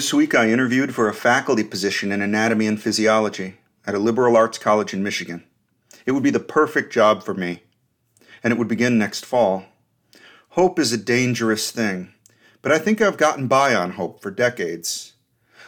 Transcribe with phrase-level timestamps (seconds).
[0.00, 4.34] This week I interviewed for a faculty position in anatomy and physiology at a liberal
[4.34, 5.44] arts college in Michigan.
[6.06, 7.64] It would be the perfect job for me,
[8.42, 9.66] and it would begin next fall.
[10.52, 12.14] Hope is a dangerous thing,
[12.62, 15.12] but I think I've gotten by on hope for decades.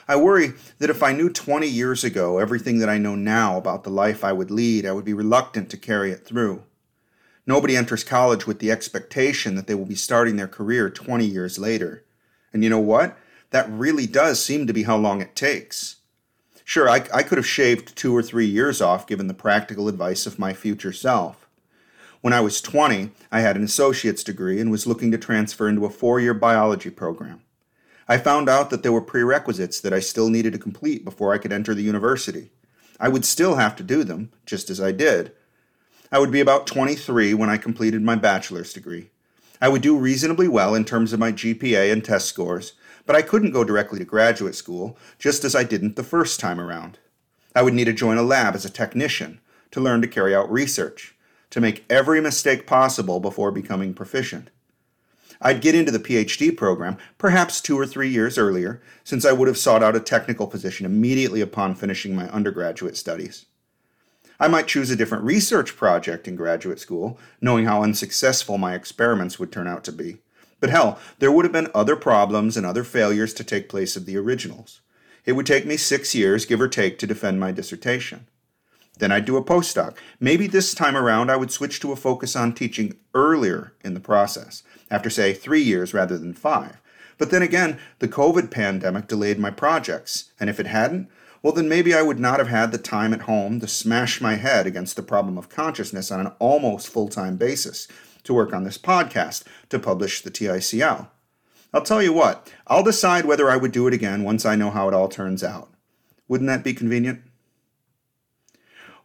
[0.09, 3.85] I worry that if I knew 20 years ago everything that I know now about
[3.85, 6.63] the life I would lead, I would be reluctant to carry it through.
[7.47, 11.59] Nobody enters college with the expectation that they will be starting their career 20 years
[11.59, 12.07] later.
[12.51, 13.19] And you know what?
[13.53, 15.97] That really does seem to be how long it takes.
[16.65, 20.27] Sure, I, I could have shaved two or three years off given the practical advice
[20.27, 21.49] of my future self.
[22.23, 25.85] When I was 20, I had an associate's degree and was looking to transfer into
[25.85, 27.43] a four year biology program.
[28.09, 31.39] I found out that there were prerequisites that I still needed to complete before I
[31.39, 32.51] could enter the university.
[32.99, 35.33] I would still have to do them, just as I did.
[36.11, 39.11] I would be about 23 when I completed my bachelor's degree.
[39.61, 42.73] I would do reasonably well in terms of my GPA and test scores,
[43.07, 46.61] but I couldn't go directly to graduate school, just as I didn't the first time
[46.61, 46.99] around.
[47.55, 50.51] I would need to join a lab as a technician to learn to carry out
[50.51, 51.15] research,
[51.51, 54.51] to make every mistake possible before becoming proficient.
[55.41, 59.49] I'd get into the PhD program perhaps two or three years earlier, since I would
[59.49, 63.47] have sought out a technical position immediately upon finishing my undergraduate studies.
[64.39, 69.39] I might choose a different research project in graduate school, knowing how unsuccessful my experiments
[69.39, 70.19] would turn out to be.
[70.63, 74.07] But hell, there would have been other problems and other failures to take place of
[74.07, 74.81] the originals.
[75.27, 78.29] It would take me six years, give or take, to defend my dissertation.
[78.97, 79.97] Then I'd do a postdoc.
[80.21, 83.99] Maybe this time around I would switch to a focus on teaching earlier in the
[83.99, 86.81] process, after, say, three years rather than five.
[87.19, 91.09] But then again, the COVID pandemic delayed my projects, and if it hadn't,
[91.43, 94.37] well, then maybe I would not have had the time at home to smash my
[94.37, 97.89] head against the problem of consciousness on an almost full time basis,
[98.25, 101.09] to work on this podcast to publish the TICL.
[101.75, 104.71] I'll tell you what, I'll decide whether I would do it again once I know
[104.71, 105.73] how it all turns out.
[106.29, 107.23] Wouldn't that be convenient?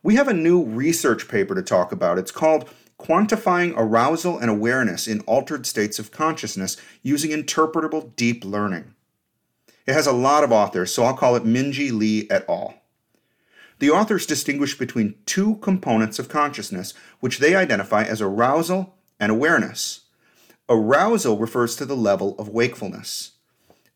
[0.03, 2.17] We have a new research paper to talk about.
[2.17, 2.69] It's called
[2.99, 8.93] Quantifying Arousal and Awareness in Altered States of Consciousness Using Interpretable Deep Learning.
[9.85, 12.75] It has a lot of authors, so I'll call it Minji Lee et al.
[13.79, 20.01] The authors distinguish between two components of consciousness, which they identify as arousal and awareness.
[20.69, 23.31] Arousal refers to the level of wakefulness.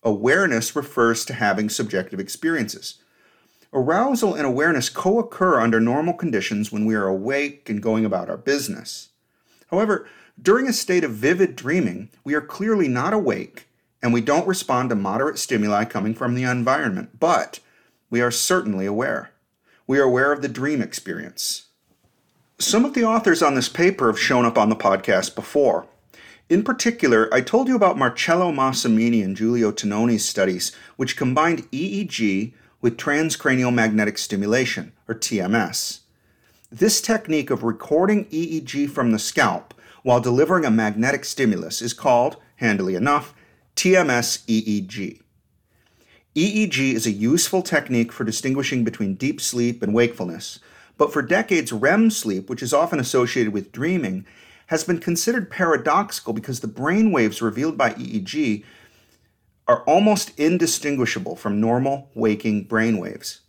[0.03, 2.95] Awareness refers to having subjective experiences.
[3.73, 8.29] Arousal and awareness co occur under normal conditions when we are awake and going about
[8.29, 9.09] our business.
[9.69, 10.07] However,
[10.41, 13.67] during a state of vivid dreaming, we are clearly not awake
[14.01, 17.59] and we don't respond to moderate stimuli coming from the environment, but
[18.09, 19.31] we are certainly aware.
[19.87, 21.67] We are aware of the dream experience.
[22.61, 25.87] Some of the authors on this paper have shown up on the podcast before.
[26.47, 32.53] In particular, I told you about Marcello Massimini and Giulio Tononi's studies, which combined EEG
[32.79, 36.01] with transcranial magnetic stimulation, or TMS.
[36.71, 39.73] This technique of recording EEG from the scalp
[40.03, 43.33] while delivering a magnetic stimulus is called, handily enough,
[43.75, 45.19] TMS EEG.
[46.35, 50.59] EEG is a useful technique for distinguishing between deep sleep and wakefulness,
[51.01, 54.23] but for decades, REM sleep, which is often associated with dreaming,
[54.67, 58.63] has been considered paradoxical because the brain waves revealed by EEG
[59.67, 63.41] are almost indistinguishable from normal waking brain waves.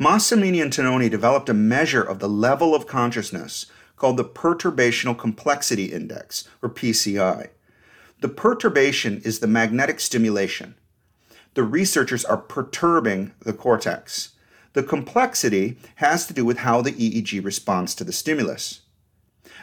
[0.00, 3.66] Massimini and Tononi developed a measure of the level of consciousness
[3.96, 7.50] called the Perturbational Complexity Index, or PCI.
[8.22, 10.76] The perturbation is the magnetic stimulation.
[11.52, 14.30] The researchers are perturbing the cortex.
[14.72, 18.82] The complexity has to do with how the EEG responds to the stimulus.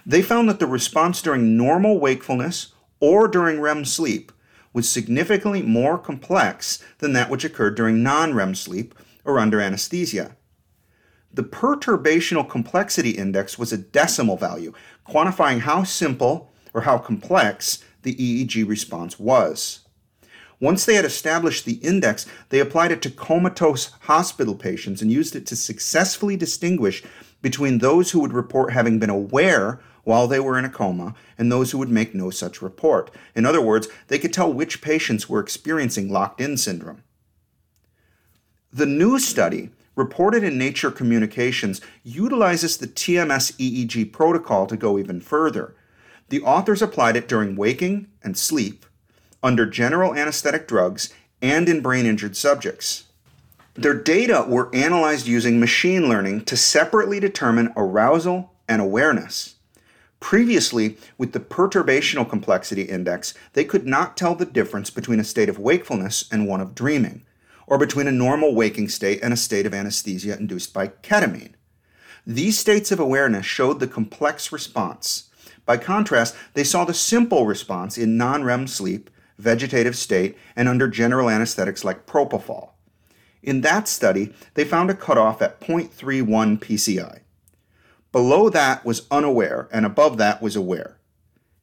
[0.06, 4.32] They found that the response during normal wakefulness or during REM sleep
[4.74, 10.36] was significantly more complex than that which occurred during non REM sleep or under anesthesia.
[11.34, 14.74] The perturbational complexity index was a decimal value,
[15.08, 19.82] quantifying how simple or how complex the EEG response was.
[20.60, 25.36] Once they had established the index, they applied it to comatose hospital patients and used
[25.36, 27.04] it to successfully distinguish
[27.42, 31.52] between those who would report having been aware while they were in a coma and
[31.52, 33.12] those who would make no such report.
[33.36, 37.04] In other words, they could tell which patients were experiencing locked in syndrome.
[38.74, 45.22] The new study, reported in Nature Communications, utilizes the TMS EEG protocol to go even
[45.22, 45.76] further.
[46.30, 48.87] The authors applied it during waking and sleep
[49.44, 53.06] under general anesthetic drugs and in brain injured subjects.
[53.76, 59.56] Their data were analyzed using machine learning to separately determine arousal and awareness.
[60.20, 65.48] Previously, with the perturbational complexity index, they could not tell the difference between a state
[65.48, 67.24] of wakefulness and one of dreaming.
[67.70, 71.52] or between a normal waking state and a state of anesthesia induced by ketamine.
[72.26, 75.30] These states of awareness showed the complex response.
[75.66, 80.88] By contrast, they saw the simple response in non REM sleep, vegetative state, and under
[80.88, 82.72] general anesthetics like propofol.
[83.44, 87.20] In that study, they found a cutoff at 0.31 PCI.
[88.12, 90.98] Below that was unaware, and above that was aware.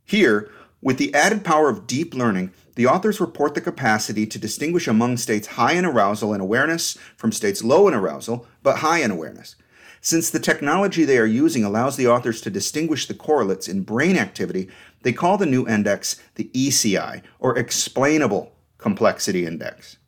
[0.05, 0.51] Here,
[0.81, 5.17] with the added power of deep learning, the authors report the capacity to distinguish among
[5.17, 9.57] states high in arousal and awareness from states low in arousal but high in awareness.
[10.01, 14.19] Since the technology they are using allows the authors to distinguish the correlates in brain
[14.19, 14.69] activity,
[15.05, 19.99] they call the new index the ECI, or Explainable Complexity Index.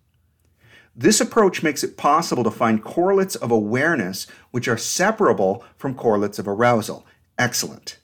[0.96, 6.38] This approach makes it possible to find correlates of awareness which are separable from correlates
[6.38, 7.06] of arousal.
[7.38, 7.98] Excellent.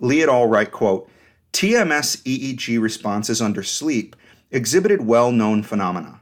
[0.00, 0.46] Lee et al.
[0.46, 1.08] write, quote,
[1.52, 4.16] TMS EEG responses under sleep
[4.50, 6.20] exhibited well known phenomena.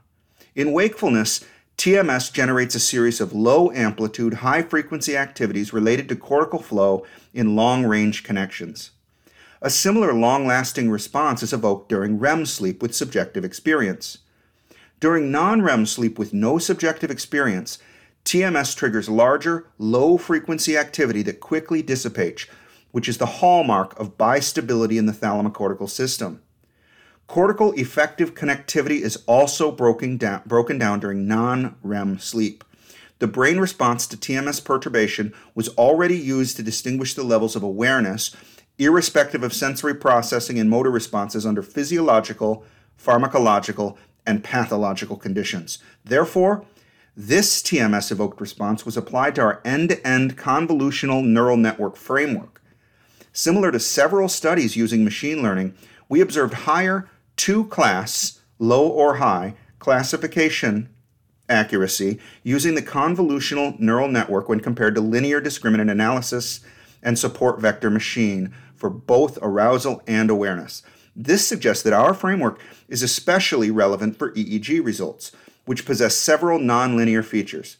[0.55, 1.45] In wakefulness,
[1.79, 7.57] TMS generates a series of low amplitude, high frequency activities related to cortical flow in
[7.57, 8.91] long range connections.
[9.63, 14.19] A similar long lasting response is evoked during REM sleep with subjective experience.
[15.01, 17.79] During non REM sleep with no subjective experience,
[18.25, 22.47] TMS triggers larger, low frequency activity that quickly dissipates,
[22.91, 26.41] which is the hallmark of bistability in the thalamocortical system.
[27.27, 32.65] Cortical effective connectivity is also broken down, broken down during non REM sleep.
[33.19, 38.35] The brain response to TMS perturbation was already used to distinguish the levels of awareness,
[38.81, 42.65] irrespective of sensory processing and motor responses under physiological,
[42.99, 43.97] pharmacological,
[44.27, 45.79] and pathological conditions.
[46.05, 46.65] Therefore,
[47.17, 52.63] this TMS evoked response was applied to our end to end convolutional neural network framework.
[53.33, 55.75] Similar to several studies using machine learning,
[56.09, 60.89] we observed higher two class, low or high, classification
[61.49, 66.61] accuracy using the convolutional neural network when compared to linear discriminant analysis
[67.03, 70.83] and support vector machine for both arousal and awareness.
[71.15, 75.31] This suggests that our framework is especially relevant for EEG results,
[75.67, 77.77] which possess several nonlinear features.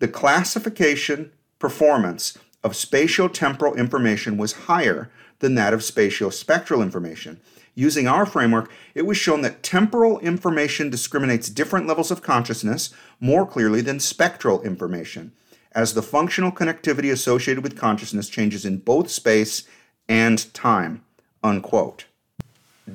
[0.00, 1.30] The classification
[1.60, 7.40] performance of spatiotemporal information was higher than that of spatiospectral information,
[7.74, 13.44] Using our framework, it was shown that temporal information discriminates different levels of consciousness more
[13.44, 15.32] clearly than spectral information,
[15.72, 19.64] as the functional connectivity associated with consciousness changes in both space
[20.08, 21.04] and time.
[21.42, 22.06] Unquote.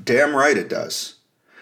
[0.04, 1.16] Damn right it does.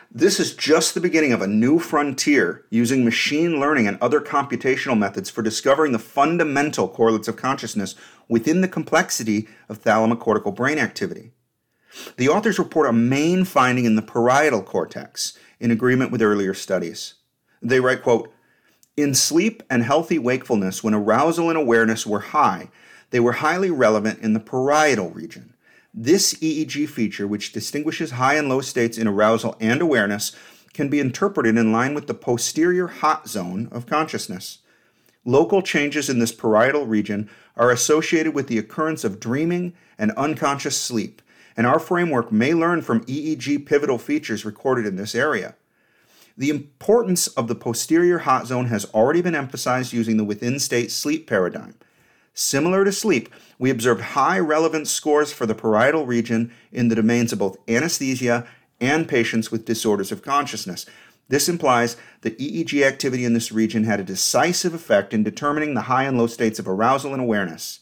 [0.09, 4.97] This is just the beginning of a new frontier using machine learning and other computational
[4.97, 7.93] methods for discovering the fundamental correlates of consciousness
[8.29, 11.33] within the complexity of thalamocortical brain activity.
[12.15, 17.15] The authors report a main finding in the parietal cortex, in agreement with earlier studies.
[17.61, 18.31] They write, quote,
[18.95, 22.69] In sleep and healthy wakefulness, when arousal and awareness were high,
[23.09, 25.53] they were highly relevant in the parietal region.
[25.93, 30.35] This EEG feature, which distinguishes high and low states in arousal and awareness,
[30.73, 34.59] can be interpreted in line with the posterior hot zone of consciousness.
[35.25, 40.79] Local changes in this parietal region are associated with the occurrence of dreaming and unconscious
[40.79, 41.21] sleep,
[41.57, 45.55] and our framework may learn from EEG pivotal features recorded in this area.
[46.37, 50.91] The importance of the posterior hot zone has already been emphasized using the within state
[50.91, 51.73] sleep paradigm.
[52.39, 57.33] Similar to sleep, we observed high relevance scores for the parietal region in the domains
[57.33, 58.45] of both anesthesia
[58.79, 60.85] and patients with disorders of consciousness.
[61.29, 65.89] This implies that EEG activity in this region had a decisive effect in determining the
[65.89, 67.79] high and low states of arousal and awareness.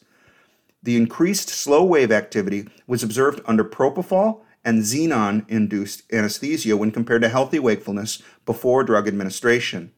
[0.81, 7.23] The increased slow wave activity was observed under propofol and xenon induced anesthesia when compared
[7.23, 9.91] to healthy wakefulness before drug administration.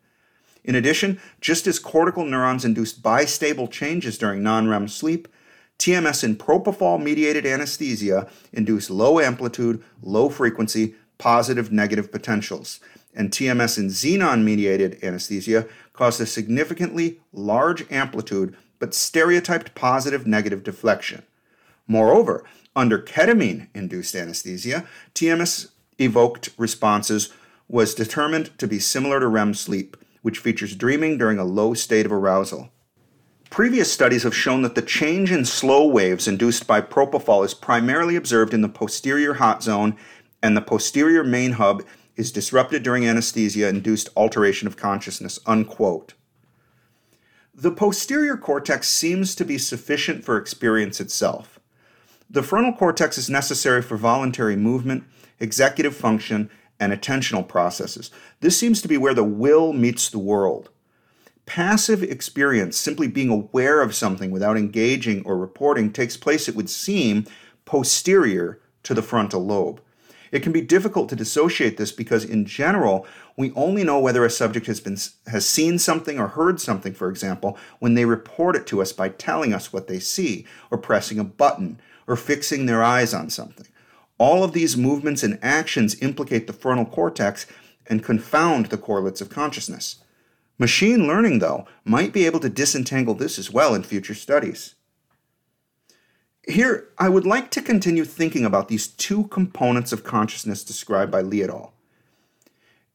[0.67, 5.29] In addition, just as cortical neurons induced bistable changes during non REM sleep,
[5.79, 12.81] TMS in propofol mediated anesthesia induced low amplitude, low frequency, positive negative potentials.
[13.15, 20.63] And TMS in xenon mediated anesthesia caused a significantly large amplitude but stereotyped positive negative
[20.63, 21.23] deflection.
[21.87, 22.43] Moreover,
[22.75, 27.31] under ketamine induced anesthesia, TMS evoked responses
[27.67, 29.97] was determined to be similar to REM sleep,
[30.27, 32.69] which features dreaming during a low state of arousal.
[33.49, 38.17] Previous studies have shown that the change in slow waves induced by propofol is primarily
[38.17, 39.95] observed in the posterior hot zone,
[40.43, 41.81] and the posterior main hub
[42.17, 45.39] is disrupted during anesthesia induced alteration of consciousness.
[45.45, 46.13] Unquote.
[47.55, 51.57] The posterior cortex seems to be sufficient for experience itself.
[52.29, 55.05] The frontal cortex is necessary for voluntary movement,
[55.39, 58.11] executive function, and attentional processes.
[58.39, 60.69] This seems to be where the will meets the world.
[61.45, 66.69] Passive experience, simply being aware of something without engaging or reporting, takes place, it would
[66.69, 67.25] seem,
[67.65, 69.81] posterior to the frontal lobe.
[70.31, 73.07] It can be difficult to dissociate this because, in general,
[73.37, 77.09] we only know whether a subject has been has seen something or heard something, for
[77.09, 81.19] example, when they report it to us by telling us what they see, or pressing
[81.19, 83.67] a button, or fixing their eyes on something.
[84.17, 87.45] All of these movements and actions implicate the frontal cortex
[87.85, 89.97] and confound the correlates of consciousness.
[90.57, 94.75] Machine learning, though, might be able to disentangle this as well in future studies.
[96.47, 101.21] Here, I would like to continue thinking about these two components of consciousness described by
[101.21, 101.73] Lee et al.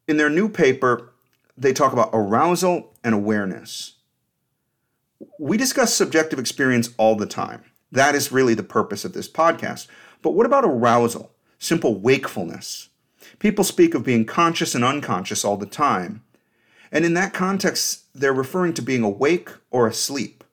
[0.09, 1.13] In their new paper,
[1.57, 3.97] they talk about arousal and awareness.
[5.39, 7.63] We discuss subjective experience all the time.
[7.93, 9.87] That is really the purpose of this podcast.
[10.23, 11.33] But what about arousal?
[11.59, 12.89] Simple wakefulness.
[13.39, 16.23] People speak of being conscious and unconscious all the time.
[16.91, 20.45] And in that context, they're referring to being awake or asleep.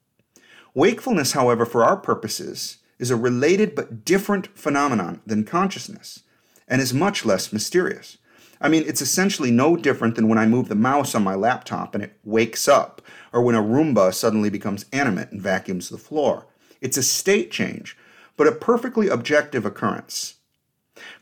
[0.73, 6.23] Wakefulness, however, for our purposes, is a related but different phenomenon than consciousness
[6.67, 8.17] and is much less mysterious.
[8.61, 11.95] I mean, it's essentially no different than when I move the mouse on my laptop
[11.95, 16.45] and it wakes up, or when a Roomba suddenly becomes animate and vacuums the floor.
[16.81, 17.97] It's a state change,
[18.39, 20.35] but a perfectly objective occurrence.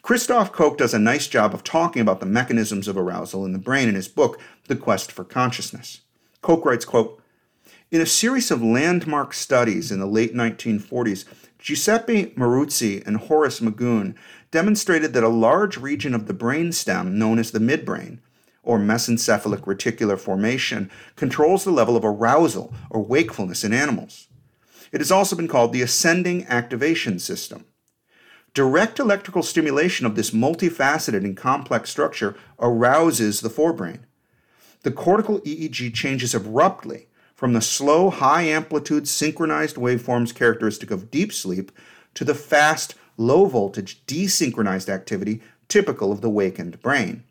[0.04, 3.58] Christof Koch does a nice job of talking about the mechanisms of arousal in the
[3.58, 6.02] brain in his book, The Quest for Consciousness.
[6.44, 7.20] Koch writes, quote,
[7.90, 11.26] In a series of landmark studies in the late 1940s,
[11.58, 14.14] Giuseppe Moruzzi and Horace Magoun
[14.52, 18.20] demonstrated that a large region of the brainstem, known as the midbrain,
[18.62, 24.28] or mesencephalic reticular formation, controls the level of arousal or wakefulness in animals.
[24.92, 27.66] It has also been called the ascending activation system.
[28.54, 34.00] Direct electrical stimulation of this multifaceted and complex structure arouses the forebrain.
[34.84, 41.32] The cortical EEG changes abruptly from the slow, high amplitude synchronized waveforms characteristic of deep
[41.32, 41.72] sleep
[42.16, 47.24] to the fast, low voltage desynchronized activity typical of the wakened brain.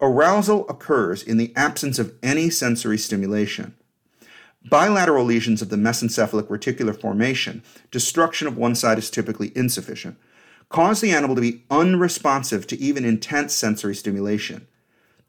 [0.00, 3.74] Arousal occurs in the absence of any sensory stimulation.
[4.68, 10.18] Bilateral lesions of the mesencephalic reticular formation, destruction of one side is typically insufficient,
[10.68, 14.66] cause the animal to be unresponsive to even intense sensory stimulation.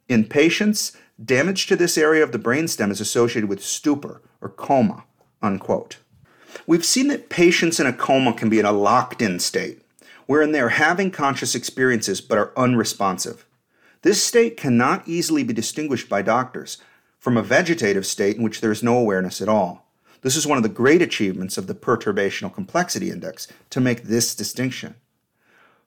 [0.10, 5.04] In patients, Damage to this area of the brainstem is associated with stupor or coma.
[5.42, 5.98] Unquote.
[6.66, 9.82] We've seen that patients in a coma can be in a locked in state,
[10.26, 13.46] wherein they are having conscious experiences but are unresponsive.
[14.02, 16.78] This state cannot easily be distinguished by doctors
[17.22, 19.88] from a vegetative state in which there is no awareness at all.
[20.22, 24.36] This is one of the great achievements of the Perturbational Complexity Index to make this
[24.36, 24.96] distinction.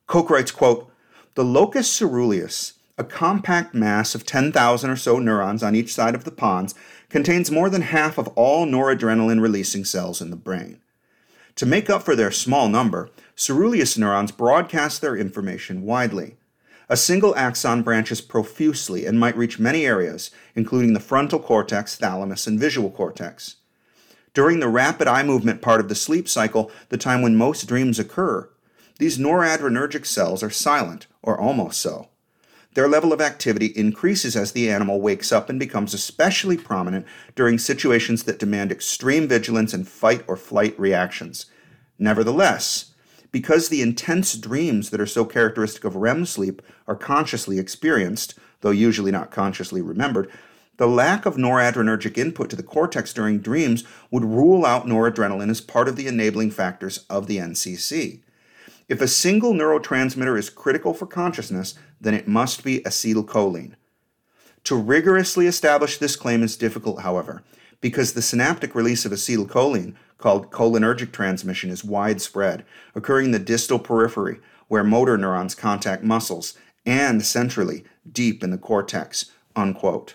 [0.07, 0.91] Koch writes, quote,
[1.35, 6.25] The locus ceruleus a compact mass of 10,000 or so neurons on each side of
[6.25, 6.75] the pons
[7.09, 10.81] contains more than half of all noradrenaline releasing cells in the brain.
[11.57, 16.37] To make up for their small number, ceruleus neurons broadcast their information widely.
[16.89, 22.47] A single axon branches profusely and might reach many areas, including the frontal cortex, thalamus,
[22.47, 23.57] and visual cortex.
[24.35, 27.99] During the rapid eye movement part of the sleep cycle, the time when most dreams
[27.99, 28.51] occur,
[28.99, 32.09] these noradrenergic cells are silent, or almost so.
[32.75, 37.59] Their level of activity increases as the animal wakes up and becomes especially prominent during
[37.59, 41.47] situations that demand extreme vigilance and fight or flight reactions.
[41.99, 42.94] Nevertheless,
[43.35, 48.71] because the intense dreams that are so characteristic of REM sleep are consciously experienced, though
[48.71, 50.31] usually not consciously remembered,
[50.77, 55.61] the lack of noradrenergic input to the cortex during dreams would rule out noradrenaline as
[55.61, 58.21] part of the enabling factors of the NCC.
[58.89, 63.75] If a single neurotransmitter is critical for consciousness, then it must be acetylcholine.
[64.63, 67.43] To rigorously establish this claim is difficult, however,
[67.85, 72.65] because the synaptic release of acetylcholine, called cholinergic transmission, is widespread,
[72.95, 76.55] occurring in the distal periphery, where motor neurons contact muscles,
[76.87, 79.31] and centrally, deep in the cortex.
[79.55, 80.15] Unquote.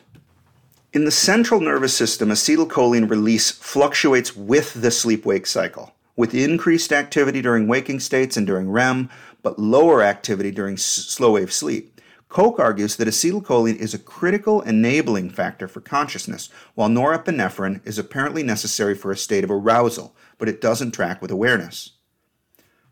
[0.93, 6.91] In the central nervous system, acetylcholine release fluctuates with the sleep wake cycle with increased
[6.91, 9.11] activity during waking states and during REM,
[9.43, 11.98] but lower activity during slow wave sleep.
[12.29, 18.43] Koch argues that acetylcholine is a critical enabling factor for consciousness, while norepinephrine is apparently
[18.43, 21.93] necessary for a state of arousal, but it doesn't track with awareness.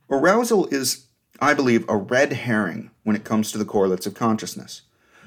[0.09, 1.05] Arousal is,
[1.39, 4.81] I believe, a red herring when it comes to the correlates of consciousness.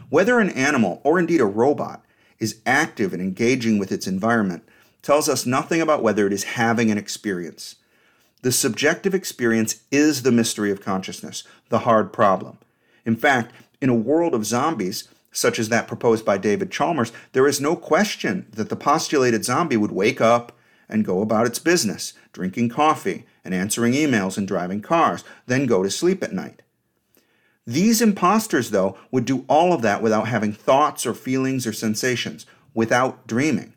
[0.08, 2.04] Whether an animal, or indeed a robot,
[2.40, 4.64] is active and engaging with its environment
[5.02, 7.76] tells us nothing about whether it is having an experience.
[8.42, 12.58] The subjective experience is the mystery of consciousness, the hard problem.
[13.04, 17.46] In fact, In a world of zombies, such as that proposed by David Chalmers, there
[17.46, 20.52] is no question that the postulated zombie would wake up
[20.88, 25.82] and go about its business, drinking coffee and answering emails and driving cars, then go
[25.82, 26.62] to sleep at night.
[27.66, 32.44] These imposters, though, would do all of that without having thoughts or feelings or sensations,
[32.74, 33.74] without dreaming.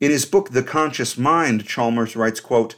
[0.00, 2.76] In his book, The Conscious Mind, Chalmers writes, quote,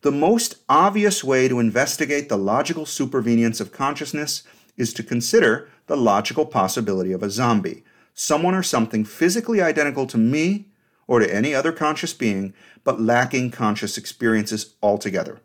[0.00, 4.42] The most obvious way to investigate the logical supervenience of consciousness
[4.76, 10.18] is to consider the logical possibility of a zombie, someone or something physically identical to
[10.18, 10.66] me
[11.06, 15.40] or to any other conscious being, but lacking conscious experiences altogether.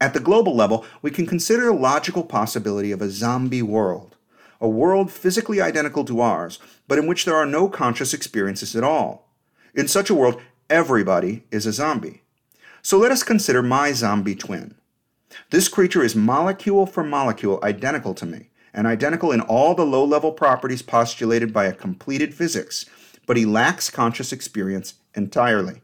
[0.00, 4.16] At the global level, we can consider the logical possibility of a zombie world,
[4.60, 8.84] a world physically identical to ours, but in which there are no conscious experiences at
[8.84, 9.28] all.
[9.74, 12.22] In such a world, everybody is a zombie.
[12.80, 14.74] So let us consider my zombie twin.
[15.50, 20.04] This creature is molecule for molecule identical to me, and identical in all the low
[20.04, 22.84] level properties postulated by a completed physics,
[23.26, 25.82] but he lacks conscious experience entirely.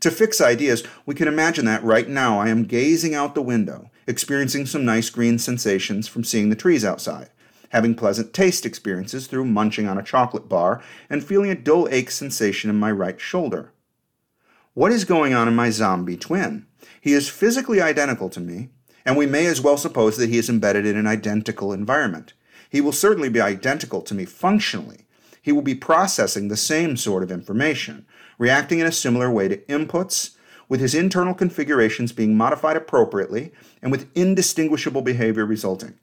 [0.00, 3.90] To fix ideas, we can imagine that right now I am gazing out the window,
[4.06, 7.30] experiencing some nice green sensations from seeing the trees outside,
[7.70, 12.10] having pleasant taste experiences through munching on a chocolate bar, and feeling a dull ache
[12.10, 13.72] sensation in my right shoulder.
[14.78, 16.64] What is going on in my zombie twin?
[17.00, 18.68] He is physically identical to me,
[19.04, 22.32] and we may as well suppose that he is embedded in an identical environment.
[22.70, 24.98] He will certainly be identical to me functionally.
[25.42, 28.06] He will be processing the same sort of information,
[28.38, 30.36] reacting in a similar way to inputs,
[30.68, 33.50] with his internal configurations being modified appropriately
[33.82, 35.94] and with indistinguishable behavior resulting.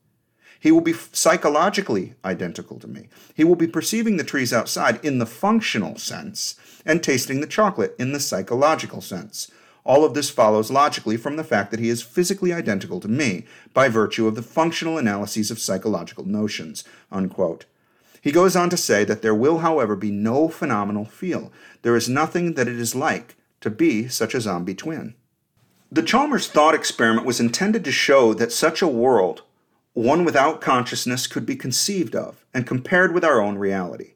[0.66, 3.08] He will be psychologically identical to me.
[3.36, 7.96] He will be perceiving the trees outside in the functional sense and tasting the chocolate
[8.00, 9.52] in the psychological sense.
[9.84, 13.46] All of this follows logically from the fact that he is physically identical to me
[13.76, 16.84] by virtue of the functional analyses of psychological notions.
[17.12, 17.66] Unquote.
[18.20, 21.52] He goes on to say that there will, however, be no phenomenal feel.
[21.84, 25.14] There is nothing that it is like to be such a zombie twin.
[25.92, 29.44] The Chalmers thought experiment was intended to show that such a world,
[29.96, 34.12] one without consciousness, could be conceived of and compared with our own reality.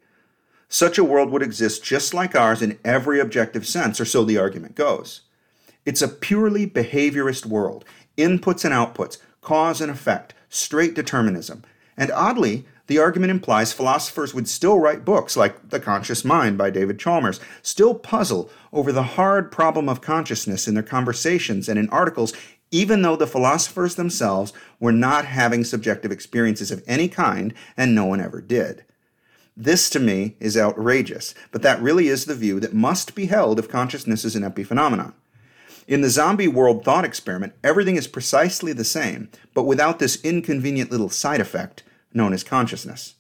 [0.67, 4.37] Such a world would exist just like ours in every objective sense, or so the
[4.37, 5.21] argument goes.
[5.85, 7.85] It's a purely behaviorist world
[8.17, 11.63] inputs and outputs, cause and effect, straight determinism.
[11.95, 16.71] And oddly, the argument implies philosophers would still write books like The Conscious Mind by
[16.71, 21.87] David Chalmers, still puzzle over the hard problem of consciousness in their conversations and in
[21.89, 22.33] articles,
[22.71, 28.05] even though the philosophers themselves were not having subjective experiences of any kind and no
[28.05, 28.83] one ever did.
[29.57, 33.59] This to me is outrageous, but that really is the view that must be held
[33.59, 35.13] if consciousness is an epiphenomenon.
[35.87, 40.91] In the zombie world thought experiment, everything is precisely the same, but without this inconvenient
[40.91, 43.15] little side effect known as consciousness.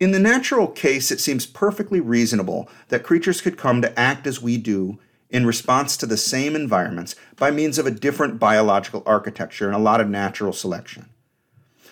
[0.00, 4.42] In the natural case, it seems perfectly reasonable that creatures could come to act as
[4.42, 4.98] we do
[5.30, 9.80] in response to the same environments by means of a different biological architecture and a
[9.80, 11.08] lot of natural selection.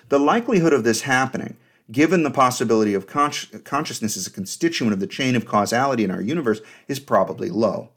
[0.08, 1.56] The likelihood of this happening,
[1.90, 6.20] given the possibility of consciousness as a constituent of the chain of causality in our
[6.20, 7.90] universe, is probably low.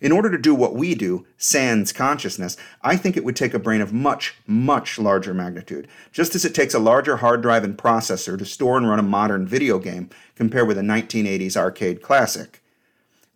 [0.00, 3.58] In order to do what we do, sans consciousness, I think it would take a
[3.60, 7.78] brain of much, much larger magnitude, just as it takes a larger hard drive and
[7.78, 12.62] processor to store and run a modern video game compared with a 1980s arcade classic.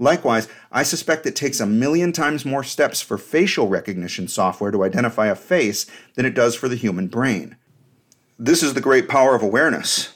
[0.01, 4.83] Likewise, I suspect it takes a million times more steps for facial recognition software to
[4.83, 5.85] identify a face
[6.15, 7.57] than it does for the human brain.
[8.39, 10.15] This is the great power of awareness,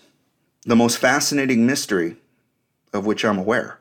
[0.62, 2.16] the most fascinating mystery
[2.94, 3.79] of which I'm aware.